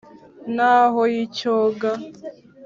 [0.53, 1.91] ntaho y’icyoga,